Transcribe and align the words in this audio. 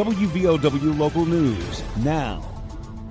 WVOW 0.00 0.98
Local 0.98 1.26
News 1.26 1.82
now. 1.98 2.42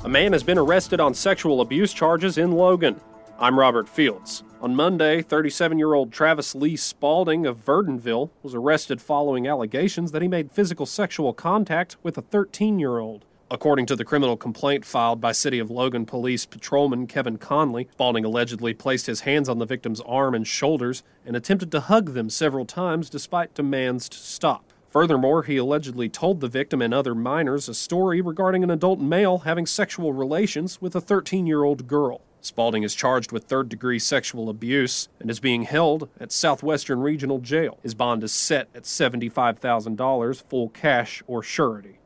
A 0.06 0.10
man 0.10 0.34
has 0.34 0.42
been 0.42 0.58
arrested 0.58 1.00
on 1.00 1.14
sexual 1.14 1.62
abuse 1.62 1.94
charges 1.94 2.36
in 2.36 2.52
Logan. 2.52 3.00
I'm 3.38 3.60
Robert 3.60 3.88
Fields. 3.88 4.44
On 4.60 4.76
Monday, 4.76 5.22
37 5.22 5.78
year 5.78 5.94
old 5.94 6.12
Travis 6.12 6.56
Lee 6.56 6.76
Spalding 6.76 7.46
of 7.46 7.64
Verdunville 7.64 8.32
was 8.42 8.56
arrested 8.56 9.04
following 9.04 9.48
allegations 9.48 10.14
that 10.14 10.24
he 10.24 10.28
made 10.28 10.52
physical 10.52 10.88
sexual 10.88 11.32
contact 11.32 11.96
with 12.02 12.18
a 12.18 12.24
13 12.24 12.80
year 12.80 12.98
old. 12.98 13.24
According 13.52 13.86
to 13.86 13.96
the 13.96 14.04
criminal 14.04 14.36
complaint 14.36 14.84
filed 14.84 15.22
by 15.22 15.32
City 15.32 15.60
of 15.60 15.70
Logan 15.70 16.08
Police 16.08 16.48
Patrolman 16.48 17.06
Kevin 17.06 17.38
Conley, 17.38 17.88
Spalding 17.92 18.26
allegedly 18.26 18.74
placed 18.74 19.06
his 19.06 19.22
hands 19.22 19.48
on 19.48 19.60
the 19.60 19.66
victim's 19.68 20.02
arm 20.02 20.34
and 20.34 20.48
shoulders 20.48 21.04
and 21.24 21.36
attempted 21.36 21.72
to 21.72 21.82
hug 21.82 22.14
them 22.16 22.32
several 22.32 22.66
times 22.66 23.12
despite 23.12 23.54
demands 23.54 24.10
to 24.10 24.18
stop. 24.18 24.69
Furthermore, 24.90 25.44
he 25.44 25.58
allegedly 25.58 26.10
told 26.10 26.40
the 26.40 26.48
victim 26.48 26.82
and 26.82 26.94
other 26.94 27.14
minors 27.14 27.70
a 27.70 27.76
story 27.76 28.22
regarding 28.22 28.64
an 28.64 28.72
adult 28.72 29.00
male 29.00 29.40
having 29.40 29.68
sexual 29.68 30.14
relations 30.14 30.82
with 30.82 30.96
a 30.96 31.02
13 31.02 31.46
year 31.46 31.64
old 31.64 31.88
girl. 31.88 32.22
Spalding 32.42 32.84
is 32.84 32.96
charged 32.96 33.32
with 33.32 33.44
third 33.44 33.70
degree 33.70 34.00
sexual 34.00 34.50
abuse 34.50 35.10
and 35.20 35.30
is 35.30 35.40
being 35.40 35.64
held 35.64 36.10
at 36.20 36.32
Southwestern 36.32 37.02
Regional 37.02 37.40
Jail. 37.40 37.78
His 37.84 37.94
bond 37.94 38.24
is 38.24 38.32
set 38.32 38.70
at 38.74 38.84
$75,000 38.84 40.44
full 40.50 40.70
cash 40.70 41.22
or 41.28 41.44
surety. 41.44 42.00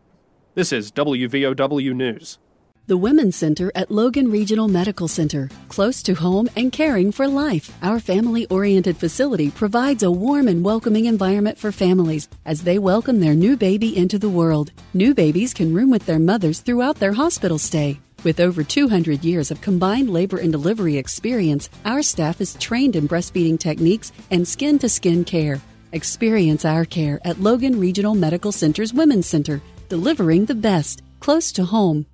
This 0.56 0.74
is 0.74 0.92
WVOW 0.92 1.96
News. 1.96 2.38
The 2.86 2.98
Women's 2.98 3.38
Center 3.38 3.72
at 3.76 3.92
Logan 3.92 4.30
Regional 4.30 4.68
Medical 4.68 5.08
Center, 5.08 5.50
close 5.70 6.04
to 6.04 6.16
home 6.16 6.50
and 6.58 6.70
caring 6.70 7.14
for 7.14 7.30
life. 7.30 7.74
Our 7.82 7.98
family 7.98 8.46
oriented 8.48 8.98
facility 8.98 9.52
provides 9.52 10.04
a 10.04 10.12
warm 10.12 10.50
and 10.50 10.66
welcoming 10.66 11.06
environment 11.06 11.58
for 11.58 11.72
families 11.72 12.28
as 12.44 12.62
they 12.62 12.80
welcome 12.80 13.22
their 13.22 13.36
new 13.36 13.56
baby 13.56 13.96
into 13.96 14.20
the 14.20 14.28
world. 14.28 14.74
New 14.94 15.14
babies 15.14 15.54
can 15.54 15.74
room 15.74 15.92
with 15.92 16.06
their 16.06 16.20
mothers 16.20 16.60
throughout 16.60 16.98
their 16.98 17.14
hospital 17.14 17.58
stay. 17.58 18.02
With 18.26 18.42
over 18.42 18.66
200 18.66 19.24
years 19.24 19.50
of 19.50 19.62
combined 19.62 20.10
labor 20.10 20.40
and 20.40 20.52
delivery 20.52 20.98
experience, 20.98 21.70
our 21.86 22.02
staff 22.02 22.42
is 22.42 22.56
trained 22.56 22.98
in 22.98 23.08
breastfeeding 23.08 23.58
techniques 23.58 24.12
and 24.30 24.46
skin 24.46 24.78
to 24.80 24.90
skin 24.90 25.24
care. 25.24 25.62
Experience 25.94 26.66
our 26.66 26.84
care 26.84 27.22
at 27.24 27.40
Logan 27.40 27.80
Regional 27.80 28.14
Medical 28.14 28.52
Center's 28.52 28.94
Women's 28.94 29.26
Center, 29.26 29.62
delivering 29.88 30.44
the 30.44 30.56
best, 30.56 31.02
close 31.22 31.54
to 31.54 31.64
home. 31.64 32.06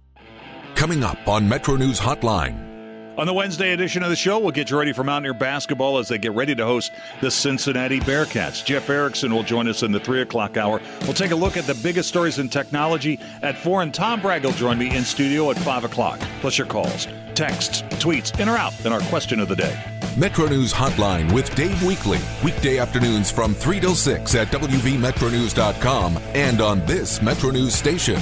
Coming 0.80 1.04
up 1.04 1.28
on 1.28 1.46
Metro 1.50 1.76
News 1.76 2.00
Hotline. 2.00 3.18
On 3.18 3.28
the 3.28 3.34
Wednesday 3.34 3.74
edition 3.74 4.02
of 4.02 4.10
the 4.10 4.16
show, 4.16 4.40
we'll 4.40 4.52
get 4.52 4.70
you 4.70 4.80
ready 4.80 4.94
for 4.94 5.04
Mountaineer 5.04 5.34
basketball 5.34 5.98
as 5.98 6.08
they 6.08 6.18
get 6.18 6.32
ready 6.32 6.56
to 6.56 6.66
host 6.66 6.94
the 7.20 7.30
Cincinnati 7.30 8.00
Bearcats. 8.00 8.64
Jeff 8.64 8.90
Erickson 8.90 9.34
will 9.34 9.44
join 9.44 9.68
us 9.68 9.84
in 9.84 9.92
the 9.92 10.00
3 10.00 10.22
o'clock 10.22 10.56
hour. 10.56 10.80
We'll 11.02 11.12
take 11.12 11.32
a 11.32 11.36
look 11.36 11.58
at 11.58 11.66
the 11.66 11.74
biggest 11.84 12.08
stories 12.08 12.40
in 12.40 12.48
technology 12.48 13.20
at 13.42 13.58
4, 13.58 13.82
and 13.82 13.94
Tom 13.94 14.22
Bragg 14.22 14.46
will 14.46 14.54
join 14.54 14.78
me 14.78 14.96
in 14.96 15.04
studio 15.04 15.52
at 15.52 15.60
5 15.60 15.84
o'clock. 15.84 16.18
Plus 16.40 16.58
your 16.58 16.68
calls, 16.68 17.10
texts, 17.36 17.82
tweets, 18.02 18.40
in 18.40 18.48
or 18.48 18.56
out, 18.56 18.74
and 18.86 18.94
our 18.94 19.02
question 19.10 19.42
of 19.42 19.50
the 19.50 19.58
day. 19.58 19.78
Metro 20.16 20.48
News 20.48 20.72
Hotline 20.72 21.30
with 21.34 21.54
Dave 21.56 21.76
Weekley. 21.80 22.22
Weekday 22.42 22.78
afternoons 22.78 23.30
from 23.30 23.54
3 23.54 23.82
till 23.82 23.96
6 23.96 24.34
at 24.34 24.48
WVMetroNews.com 24.48 26.18
and 26.36 26.62
on 26.62 26.86
this 26.86 27.22
Metro 27.22 27.52
News 27.52 27.76
station. 27.76 28.22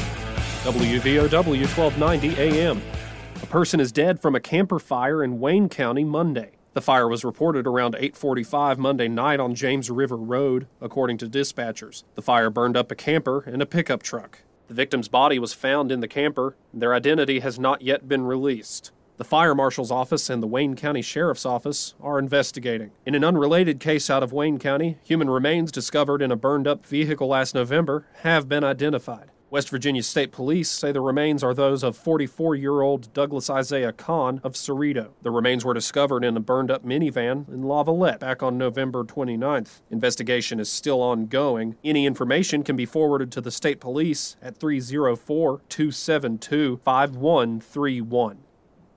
WVOW 0.68 1.32
1290 1.32 2.36
AM. 2.42 2.82
A 3.42 3.46
person 3.46 3.80
is 3.80 3.94
dead 3.94 4.20
from 4.20 4.36
a 4.36 4.42
camper 4.42 4.80
fire 4.80 5.24
in 5.24 5.40
Wayne 5.40 5.70
County 5.70 6.04
Monday. 6.04 6.58
The 6.74 6.82
fire 6.82 7.08
was 7.08 7.24
reported 7.24 7.66
around 7.66 7.96
8:45 7.98 8.78
Monday 8.78 9.08
night 9.08 9.40
on 9.40 9.56
James 9.56 9.90
River 9.90 10.18
Road, 10.18 10.68
according 10.82 11.20
to 11.20 11.30
dispatchers. 11.30 12.04
The 12.16 12.22
fire 12.22 12.50
burned 12.50 12.76
up 12.76 12.92
a 12.92 12.96
camper 12.96 13.46
and 13.48 13.62
a 13.62 13.66
pickup 13.66 14.04
truck. 14.04 14.40
The 14.68 14.74
victim's 14.74 15.08
body 15.08 15.40
was 15.40 15.54
found 15.54 15.90
in 15.90 16.02
the 16.02 16.08
camper. 16.08 16.58
Their 16.74 16.94
identity 16.94 17.40
has 17.40 17.58
not 17.58 17.82
yet 17.82 18.10
been 18.10 18.24
released. 18.24 18.92
The 19.16 19.24
fire 19.24 19.56
marshal's 19.56 19.90
office 19.90 20.30
and 20.30 20.44
the 20.44 20.48
Wayne 20.48 20.76
County 20.76 21.02
Sheriff's 21.02 21.46
Office 21.46 21.96
are 22.02 22.20
investigating. 22.20 22.92
In 23.06 23.16
an 23.16 23.24
unrelated 23.24 23.80
case 23.80 24.10
out 24.10 24.22
of 24.22 24.34
Wayne 24.34 24.60
County, 24.60 24.98
human 25.02 25.30
remains 25.30 25.72
discovered 25.72 26.22
in 26.22 26.30
a 26.30 26.36
burned 26.36 26.68
up 26.68 26.86
vehicle 26.86 27.30
last 27.30 27.56
November 27.56 28.06
have 28.24 28.50
been 28.50 28.66
identified. 28.66 29.32
West 29.50 29.70
Virginia 29.70 30.04
State 30.04 30.34
Police 30.34 30.70
say 30.70 30.92
the 30.92 31.00
remains 31.00 31.42
are 31.42 31.54
those 31.54 31.82
of 31.82 31.96
44 31.96 32.56
year 32.56 32.82
old 32.82 33.14
Douglas 33.14 33.50
Isaiah 33.50 33.94
Kahn 33.94 34.42
of 34.44 34.56
Ceredo. 34.56 35.12
The 35.22 35.32
remains 35.32 35.64
were 35.64 35.74
discovered 35.74 36.26
in 36.26 36.36
a 36.36 36.42
burned 36.42 36.70
up 36.70 36.84
minivan 36.84 37.48
in 37.48 37.64
Lavalette 37.64 38.20
back 38.20 38.44
on 38.44 38.58
November 38.58 39.06
29th. 39.06 39.80
Investigation 39.90 40.60
is 40.60 40.70
still 40.70 41.02
ongoing. 41.02 41.78
Any 41.82 42.06
information 42.06 42.62
can 42.62 42.76
be 42.76 42.86
forwarded 42.86 43.32
to 43.32 43.42
the 43.42 43.50
state 43.50 43.80
police 43.80 44.36
at 44.42 44.58
304 44.58 45.62
272 45.70 46.82
5131. 46.84 48.40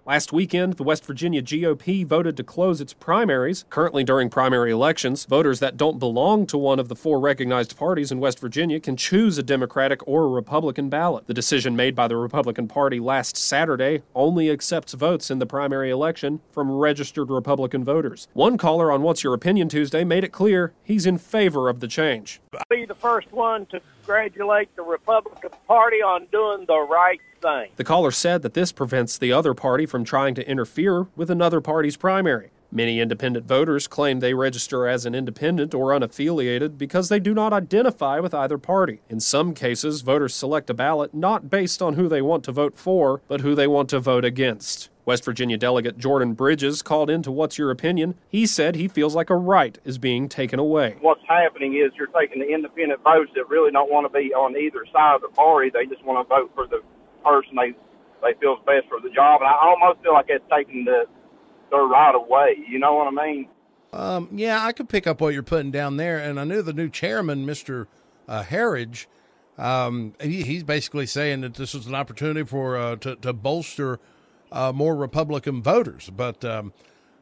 Last 0.07 0.35
weekend, 0.35 0.75
the 0.75 0.83
West 0.83 1.07
Virginia 1.07 1.41
GOP 1.41 2.05
voted 2.05 2.37
to 2.37 2.45
close 2.45 2.83
its 2.83 2.93
primaries. 2.93 3.65
Currently, 3.71 4.05
during 4.05 4.29
primary 4.29 4.71
elections, 4.71 5.25
voters 5.25 5.61
that 5.61 5.79
don't 5.79 5.99
belong 5.99 6.47
to 6.49 6.59
one 6.59 6.79
of 6.79 6.89
the 6.89 6.95
four 6.95 7.19
recognized 7.19 7.75
parties 7.79 8.13
in 8.13 8.21
West 8.21 8.39
Virginia 8.39 8.81
can 8.81 8.99
choose 8.99 9.39
a 9.39 9.43
Democratic 9.43 10.07
or 10.07 10.25
a 10.25 10.29
Republican 10.29 10.91
ballot. 10.91 11.27
The 11.27 11.33
decision 11.33 11.75
made 11.75 11.95
by 11.95 12.07
the 12.07 12.19
Republican 12.19 12.69
Party 12.69 13.01
last 13.01 13.39
Saturday 13.39 14.03
only 14.15 14.51
accepts 14.51 14.93
votes 14.93 15.31
in 15.31 15.39
the 15.39 15.47
primary 15.47 15.89
election 15.89 16.41
from 16.53 16.71
registered 16.71 17.31
Republican 17.31 17.83
voters. 17.83 18.29
One 18.35 18.59
caller 18.59 18.93
on 18.93 19.01
What's 19.01 19.25
Your 19.25 19.33
Opinion 19.33 19.71
Tuesday 19.71 20.05
made 20.05 20.23
it 20.23 20.33
clear 20.33 20.75
he's 20.83 21.07
in 21.07 21.17
favor 21.17 21.71
of 21.71 21.81
the 21.81 21.89
change. 21.89 22.43
I'll 22.53 22.61
Be 22.69 22.85
the 22.85 22.95
first 22.95 23.33
one 23.33 23.65
to 23.67 23.81
congratulate 24.01 24.69
the 24.77 24.83
Republican 24.83 25.49
Party 25.67 26.03
on 26.03 26.27
doing 26.31 26.67
the 26.67 26.79
right 26.79 27.23
thing. 27.45 27.71
The 27.77 27.85
caller 27.85 28.11
said 28.11 28.43
that 28.43 28.55
this 28.55 28.73
prevents 28.73 29.19
the 29.19 29.33
other 29.33 29.55
party 29.55 29.87
from 29.87 30.03
trying 30.05 30.35
to 30.37 30.49
interfere 30.49 31.07
with 31.15 31.31
another 31.31 31.61
party's 31.61 31.97
primary. 31.97 32.51
Many 32.73 32.99
independent 32.99 33.47
voters 33.47 33.87
claim 33.87 34.19
they 34.19 34.35
register 34.35 34.89
as 34.89 35.07
an 35.07 35.15
independent 35.15 35.75
or 35.75 35.91
unaffiliated 35.91 36.77
because 36.77 37.09
they 37.09 37.21
do 37.21 37.33
not 37.33 37.53
identify 37.53 38.19
with 38.19 38.35
either 38.35 38.59
party. 38.59 39.01
In 39.09 39.21
some 39.21 39.55
cases, 39.55 40.01
voters 40.01 40.35
select 40.35 40.71
a 40.71 40.75
ballot 40.75 41.15
not 41.15 41.49
based 41.49 41.81
on 41.81 41.95
who 41.95 42.09
they 42.09 42.21
want 42.21 42.43
to 42.45 42.53
vote 42.53 42.75
for, 42.75 43.21
but 43.29 43.43
who 43.43 43.55
they 43.55 43.69
want 43.69 43.91
to 43.91 44.01
vote 44.01 44.25
against. 44.25 44.91
West 45.05 45.25
Virginia 45.25 45.59
Delegate 45.59 45.99
Jordan 45.99 46.33
Bridges 46.33 46.83
called 46.83 47.11
into 47.11 47.31
What's 47.31 47.59
Your 47.59 47.71
Opinion. 47.71 48.15
He 48.29 48.47
said 48.47 48.75
he 48.75 48.89
feels 48.89 49.15
like 49.15 49.31
a 49.31 49.37
right 49.37 49.79
is 49.85 49.99
being 49.99 50.29
taken 50.29 50.59
away. 50.59 50.97
What's 51.01 51.23
happening 51.29 51.75
is 51.75 51.93
you're 51.97 52.07
taking 52.09 52.41
the 52.41 52.49
independent 52.49 53.03
votes 53.05 53.31
that 53.37 53.49
really 53.49 53.71
don't 53.71 53.93
want 53.93 54.11
to 54.11 54.19
be 54.19 54.33
on 54.33 54.57
either 54.57 54.85
side 54.93 55.17
of 55.17 55.21
the 55.21 55.29
party. 55.29 55.71
They 55.71 55.85
just 55.87 56.03
want 56.05 56.27
to 56.27 56.35
vote 56.35 56.51
for 56.55 56.67
the 56.67 56.83
person 57.25 57.57
they 57.57 57.75
they 58.23 58.39
feel 58.41 58.55
is 58.55 58.65
best 58.65 58.89
for 58.89 59.01
the 59.01 59.11
job. 59.15 59.41
And 59.41 59.49
I 59.49 59.57
almost 59.63 60.03
feel 60.03 60.13
like 60.13 60.27
it's 60.29 60.45
taking 60.51 60.85
the 60.85 61.05
their 61.71 61.85
right 61.85 62.15
away. 62.15 62.57
You 62.69 62.79
know 62.79 62.95
what 62.95 63.09
I 63.09 63.27
mean? 63.27 63.49
Um, 63.93 64.29
yeah, 64.33 64.65
I 64.65 64.73
could 64.73 64.89
pick 64.89 65.07
up 65.07 65.21
what 65.21 65.35
you're 65.35 65.43
putting 65.43 65.71
down 65.71 65.97
there, 65.97 66.19
and 66.19 66.41
I 66.41 66.45
knew 66.45 66.63
the 66.63 66.73
new 66.73 66.89
chairman, 66.89 67.47
Mister 67.47 67.89
uh, 68.29 68.43
Herridge. 68.43 69.07
Um, 69.57 70.15
he, 70.21 70.43
he's 70.43 70.65
basically 70.65 71.07
saying 71.07 71.43
that 71.43 71.55
this 71.55 71.75
is 71.75 71.87
an 71.87 71.95
opportunity 71.95 72.45
for 72.45 72.77
uh, 72.77 72.97
to, 72.97 73.15
to 73.17 73.33
bolster 73.33 74.01
uh, 74.51 74.73
more 74.73 74.97
Republican 74.97 75.63
voters. 75.63 76.11
But 76.11 76.45
um, 76.45 76.73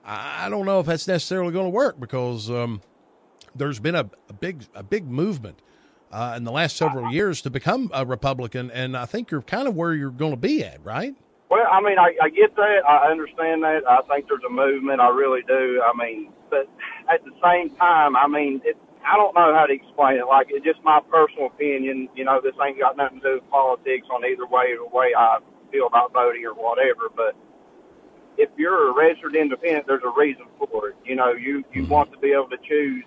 I 0.04 0.48
don't 0.48 0.64
know 0.64 0.80
if 0.80 0.86
that's 0.86 1.06
necessarily 1.06 1.52
going 1.52 1.66
to 1.66 1.70
work 1.70 2.00
because 2.00 2.50
um, 2.50 2.80
there's 3.54 3.80
been 3.80 3.94
a, 3.94 4.08
a, 4.28 4.32
big 4.32 4.64
a 4.74 4.82
big 4.82 5.06
movement 5.06 5.60
uh, 6.12 6.34
in 6.36 6.44
the 6.44 6.52
last 6.52 6.76
several 6.76 7.10
years 7.12 7.40
to 7.42 7.50
become 7.50 7.90
a 7.94 8.04
Republican, 8.04 8.70
and 8.70 8.96
I 8.96 9.06
think 9.06 9.30
you're 9.30 9.42
kind 9.42 9.66
of 9.66 9.74
where 9.74 9.94
you're 9.94 10.10
going 10.10 10.32
to 10.32 10.36
be 10.36 10.62
at, 10.62 10.84
right? 10.84 11.14
Well, 11.50 11.66
I 11.70 11.80
mean, 11.82 11.98
I, 11.98 12.16
I 12.22 12.28
get 12.30 12.54
that. 12.56 12.80
I 12.88 13.10
understand 13.10 13.62
that. 13.62 13.82
I 13.88 14.00
think 14.08 14.28
there's 14.28 14.44
a 14.46 14.52
movement. 14.52 15.00
I 15.00 15.08
really 15.08 15.42
do. 15.46 15.82
I 15.84 15.92
mean, 15.96 16.32
but 16.50 16.68
at 17.12 17.24
the 17.24 17.32
same 17.42 17.74
time, 17.76 18.16
I 18.16 18.26
mean, 18.26 18.60
it, 18.64 18.76
I 19.04 19.16
don't 19.16 19.34
know 19.34 19.52
how 19.54 19.66
to 19.66 19.72
explain 19.72 20.18
it. 20.18 20.26
Like 20.26 20.46
it's 20.50 20.64
just 20.64 20.82
my 20.84 21.00
personal 21.10 21.46
opinion. 21.46 22.08
You 22.14 22.24
know, 22.24 22.40
this 22.42 22.54
ain't 22.64 22.78
got 22.78 22.96
nothing 22.96 23.20
to 23.20 23.28
do 23.28 23.34
with 23.36 23.50
politics 23.50 24.06
on 24.10 24.24
either 24.24 24.46
way 24.46 24.76
the 24.76 24.88
way 24.88 25.12
I 25.16 25.38
feel 25.70 25.86
about 25.86 26.12
voting 26.12 26.44
or 26.44 26.54
whatever. 26.54 27.08
But 27.14 27.34
if 28.38 28.48
you're 28.56 28.90
a 28.90 28.94
registered 28.94 29.34
independent, 29.34 29.86
there's 29.86 30.04
a 30.04 30.12
reason 30.18 30.46
for 30.58 30.90
it. 30.90 30.96
You 31.04 31.16
know, 31.16 31.32
you 31.32 31.64
you 31.72 31.84
want 31.84 32.12
to 32.12 32.18
be 32.18 32.32
able 32.32 32.48
to 32.48 32.58
choose. 32.68 33.04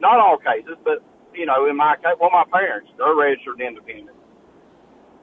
Not 0.00 0.18
all 0.18 0.38
cases, 0.38 0.76
but 0.82 1.04
you 1.34 1.46
know, 1.46 1.66
in 1.68 1.76
my 1.76 1.96
case, 1.96 2.16
well, 2.20 2.30
my 2.32 2.44
parents 2.52 2.90
they're 2.98 3.14
registered 3.16 3.60
independent. 3.60 4.16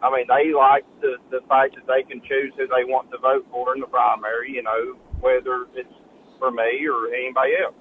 I 0.03 0.13
mean, 0.13 0.27
they 0.29 0.53
like 0.53 0.85
the 1.01 1.17
the 1.33 1.41
fact 1.49 1.75
that 1.77 1.87
they 1.89 2.05
can 2.05 2.21
choose 2.25 2.53
who 2.57 2.67
they 2.69 2.85
want 2.85 3.09
to 3.11 3.19
vote 3.19 3.47
for 3.49 3.73
in 3.75 3.81
the 3.81 3.89
primary. 3.89 4.53
You 4.53 4.63
know, 4.63 4.97
whether 5.21 5.65
it's 5.73 5.91
for 6.39 6.51
me 6.51 6.85
or 6.85 7.09
anybody 7.13 7.57
else. 7.57 7.77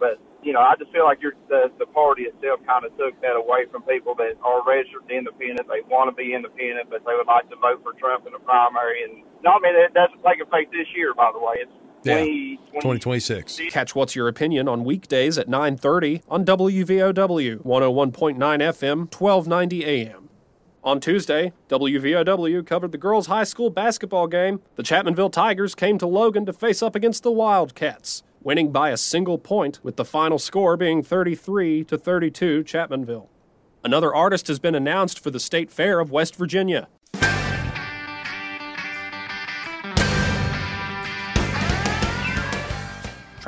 But 0.00 0.16
you 0.40 0.54
know, 0.56 0.62
I 0.64 0.78
just 0.80 0.92
feel 0.94 1.04
like 1.04 1.20
you're, 1.20 1.36
the 1.52 1.68
the 1.78 1.86
party 1.92 2.24
itself 2.30 2.64
kind 2.64 2.86
of 2.88 2.96
took 2.96 3.18
that 3.20 3.36
away 3.36 3.68
from 3.68 3.84
people 3.84 4.16
that 4.22 4.40
are 4.40 4.64
registered 4.64 5.04
independent. 5.12 5.68
They 5.68 5.84
want 5.86 6.08
to 6.08 6.16
be 6.16 6.32
independent, 6.32 6.88
but 6.88 7.04
they 7.04 7.14
would 7.18 7.28
like 7.28 7.50
to 7.52 7.58
vote 7.60 7.84
for 7.84 7.92
Trump 8.00 8.24
in 8.24 8.32
the 8.32 8.42
primary. 8.42 9.04
And 9.04 9.26
no, 9.44 9.56
I 9.56 9.60
mean 9.60 9.76
it 9.76 9.92
doesn't 9.92 10.24
take 10.24 10.40
effect 10.40 10.72
this 10.72 10.88
year, 10.96 11.12
by 11.12 11.30
the 11.34 11.42
way. 11.42 11.60
It's 11.62 11.77
Yeah. 12.04 12.24
2026. 12.74 13.60
Catch 13.70 13.94
What's 13.94 14.14
Your 14.14 14.28
Opinion 14.28 14.68
on 14.68 14.84
weekdays 14.84 15.36
at 15.36 15.48
9:30 15.48 16.22
on 16.28 16.44
WVOW 16.44 17.62
101.9 17.64 18.62
FM, 18.62 19.08
1290 19.10 19.84
AM. 19.84 20.28
On 20.84 21.00
Tuesday, 21.00 21.52
WVOW 21.68 22.64
covered 22.64 22.92
the 22.92 22.98
girls' 22.98 23.26
high 23.26 23.44
school 23.44 23.68
basketball 23.68 24.28
game. 24.28 24.60
The 24.76 24.84
Chapmanville 24.84 25.32
Tigers 25.32 25.74
came 25.74 25.98
to 25.98 26.06
Logan 26.06 26.46
to 26.46 26.52
face 26.52 26.82
up 26.82 26.94
against 26.94 27.24
the 27.24 27.32
Wildcats, 27.32 28.22
winning 28.42 28.70
by 28.70 28.90
a 28.90 28.96
single 28.96 29.38
point 29.38 29.80
with 29.82 29.96
the 29.96 30.04
final 30.04 30.38
score 30.38 30.76
being 30.76 31.02
33 31.02 31.84
to 31.84 31.98
32 31.98 32.62
Chapmanville. 32.62 33.26
Another 33.84 34.14
artist 34.14 34.46
has 34.48 34.58
been 34.58 34.74
announced 34.74 35.18
for 35.18 35.30
the 35.30 35.40
State 35.40 35.70
Fair 35.70 35.98
of 36.00 36.10
West 36.10 36.36
Virginia. 36.36 36.88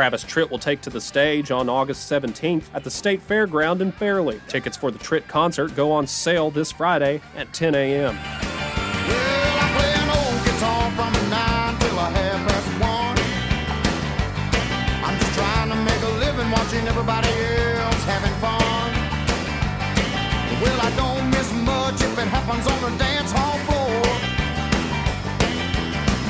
Travis 0.01 0.25
Tritt 0.25 0.51
will 0.51 0.59
take 0.59 0.81
to 0.81 0.89
the 0.89 0.99
stage 0.99 1.51
on 1.51 1.69
August 1.69 2.11
17th 2.11 2.65
at 2.73 2.85
the 2.85 2.91
State 2.91 3.21
Fairground 3.21 3.83
in 3.83 3.93
Fairlea. 3.93 4.41
Tickets 4.49 4.75
for 4.75 4.91
the 4.91 4.99
Tritt 4.99 5.29
concert 5.29 5.77
go 5.77 5.93
on 5.93 6.07
sale 6.07 6.51
this 6.51 6.73
Friday 6.73 7.21
at 7.37 7.53
10 7.53 7.75
a.m. 7.75 8.17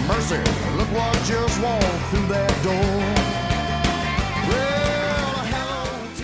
Mercy, 0.08 0.43
look 0.76 0.90
what 0.90 1.14
just 1.25 1.61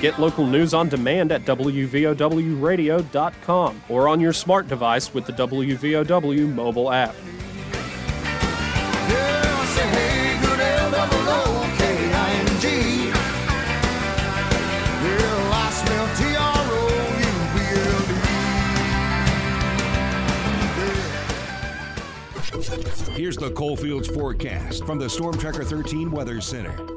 Get 0.00 0.18
local 0.20 0.46
news 0.46 0.72
on 0.74 0.90
demand 0.90 1.32
at 1.32 1.46
WVOWradio.com 1.46 3.82
or 3.88 4.08
on 4.08 4.20
your 4.20 4.34
smart 4.34 4.68
device 4.68 5.14
with 5.14 5.24
the 5.26 5.32
WVOW 5.32 6.54
mobile 6.54 6.92
app. 6.92 7.14
Here's 23.16 23.38
the 23.38 23.50
Coalfields 23.52 24.08
forecast 24.08 24.84
from 24.84 24.98
the 24.98 25.08
Storm 25.08 25.38
Tracker 25.38 25.64
13 25.64 26.10
Weather 26.10 26.42
Center. 26.42 26.95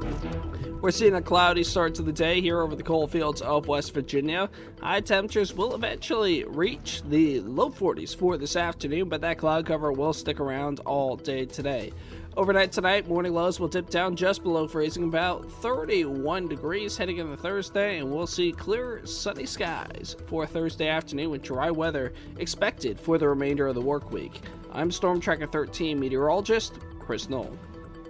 We're 0.82 0.92
seeing 0.92 1.16
a 1.16 1.22
cloudy 1.22 1.66
start 1.66 1.94
to 1.96 2.04
the 2.04 2.14
day 2.14 2.40
here 2.40 2.62
over 2.62 2.74
the 2.74 2.84
coal 2.84 3.06
fields 3.06 3.42
of 3.42 3.68
West 3.68 3.94
Virginia. 3.94 4.50
High 4.82 5.02
temperatures 5.02 5.54
will 5.54 5.76
eventually 5.76 6.46
reach 6.46 7.02
the 7.04 7.42
low 7.42 7.70
40s 7.70 8.16
for 8.16 8.38
this 8.38 8.56
afternoon, 8.56 9.10
but 9.10 9.20
that 9.20 9.40
cloud 9.40 9.66
cover 9.66 9.92
will 9.92 10.14
stick 10.14 10.40
around 10.40 10.80
all 10.86 11.18
day 11.18 11.44
today. 11.44 11.92
Overnight 12.38 12.72
tonight, 12.72 13.10
morning 13.10 13.34
lows 13.34 13.60
will 13.60 13.68
dip 13.68 13.90
down 13.90 14.16
just 14.16 14.42
below 14.42 14.70
freezing, 14.70 15.04
about 15.04 15.52
31 15.52 16.48
degrees 16.48 16.96
heading 16.96 17.18
into 17.18 17.36
Thursday, 17.36 17.98
and 17.98 18.10
we'll 18.10 18.26
see 18.26 18.54
clear, 18.54 19.06
sunny 19.06 19.46
skies 19.46 20.16
for 20.28 20.48
Thursday 20.48 20.88
afternoon 20.88 21.32
with 21.32 21.42
dry 21.42 21.70
weather 21.70 22.14
expected 22.38 22.98
for 22.98 23.18
the 23.18 23.28
remainder 23.28 23.68
of 23.68 23.76
the 23.76 23.82
work 23.82 24.14
week. 24.14 24.40
I'm 24.72 24.92
Storm 24.92 25.20
Tracker 25.20 25.48
13 25.48 26.00
meteorologist 26.00 26.76
Chris 27.00 27.28
Knoll. 27.28 27.54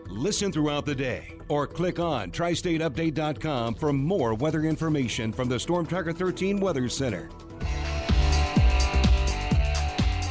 Listen 0.10 0.52
throughout 0.52 0.88
the 0.88 0.96
day 0.96 1.38
or 1.50 1.68
click 1.68 2.00
on 2.00 2.32
tristateupdate.com 2.32 3.76
for 3.76 3.94
more 3.94 4.34
weather 4.34 4.64
information 4.64 5.32
from 5.32 5.48
the 5.48 5.60
Storm 5.60 5.86
Tracker 5.86 6.12
13 6.12 6.60
Weather 6.60 6.90
Center. 6.90 7.30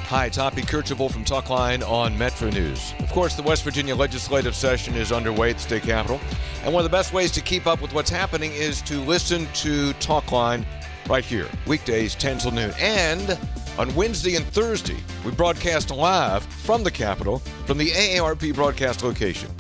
Hi, 0.09 0.31
Hoppy 0.31 0.63
Kercheval 0.63 1.13
from 1.13 1.25
Talkline 1.25 1.89
on 1.89 2.19
Metro 2.19 2.51
News. 2.51 2.93
Of 2.99 3.13
course, 3.13 3.37
the 3.37 3.43
West 3.43 3.63
Virginia 3.63 3.95
legislative 3.95 4.57
session 4.57 4.95
is 4.95 5.13
underway 5.13 5.51
at 5.51 5.57
the 5.57 5.63
state 5.63 5.83
capitol, 5.83 6.19
and 6.65 6.75
one 6.75 6.85
of 6.85 6.91
the 6.91 6.97
best 6.97 7.13
ways 7.13 7.31
to 7.33 7.41
keep 7.41 7.69
up 7.69 7.81
with 7.81 7.93
what's 7.93 8.11
happening 8.11 8.51
is 8.55 8.83
to 8.83 8.99
listen 9.03 9.47
to 9.53 9.93
Talkline 9.95 10.65
right 11.09 11.25
here, 11.25 11.47
weekdays 11.69 12.17
10 12.17 12.39
till 12.39 12.51
noon. 12.51 12.73
And 12.81 13.39
on 13.79 13.95
Wednesday 13.95 14.35
and 14.35 14.47
Thursday, 14.47 14.97
we 15.25 15.31
broadcast 15.31 15.93
live 15.93 16.43
from 16.43 16.83
the 16.83 16.91
Capitol, 16.91 17.39
from 17.67 17.79
the 17.79 17.91
AARP 17.91 18.55
broadcast 18.55 19.05
location. 19.05 19.51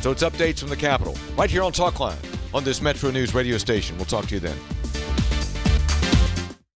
So 0.00 0.10
it's 0.12 0.22
updates 0.22 0.60
from 0.60 0.68
the 0.68 0.76
Capitol, 0.76 1.16
right 1.36 1.50
here 1.50 1.62
on 1.62 1.72
Talkline, 1.72 2.16
on 2.54 2.64
this 2.64 2.80
Metro 2.80 3.10
News 3.10 3.34
radio 3.34 3.58
station. 3.58 3.96
We'll 3.96 4.06
talk 4.06 4.26
to 4.26 4.34
you 4.34 4.40
then. 4.40 4.56